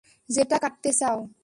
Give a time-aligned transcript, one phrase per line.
[0.29, 1.17] যেটা কাটতে চাও।